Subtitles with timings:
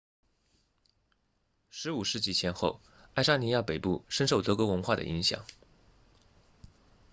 [1.71, 2.81] 15世纪前后
[3.13, 5.45] 爱沙尼亚北部深受德国文化的影响